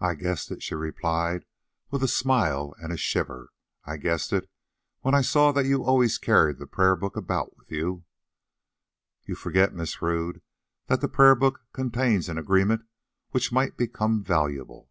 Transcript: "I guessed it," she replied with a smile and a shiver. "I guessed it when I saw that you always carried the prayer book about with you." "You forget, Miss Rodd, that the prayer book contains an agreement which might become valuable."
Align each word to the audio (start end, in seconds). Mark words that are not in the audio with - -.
"I 0.00 0.16
guessed 0.16 0.50
it," 0.50 0.60
she 0.60 0.74
replied 0.74 1.44
with 1.88 2.02
a 2.02 2.08
smile 2.08 2.74
and 2.82 2.92
a 2.92 2.96
shiver. 2.96 3.50
"I 3.84 3.96
guessed 3.96 4.32
it 4.32 4.50
when 5.02 5.14
I 5.14 5.20
saw 5.20 5.52
that 5.52 5.66
you 5.66 5.84
always 5.84 6.18
carried 6.18 6.58
the 6.58 6.66
prayer 6.66 6.96
book 6.96 7.16
about 7.16 7.56
with 7.56 7.70
you." 7.70 8.02
"You 9.22 9.36
forget, 9.36 9.72
Miss 9.72 10.02
Rodd, 10.02 10.40
that 10.88 11.00
the 11.00 11.06
prayer 11.06 11.36
book 11.36 11.60
contains 11.72 12.28
an 12.28 12.38
agreement 12.38 12.82
which 13.30 13.52
might 13.52 13.76
become 13.76 14.24
valuable." 14.24 14.90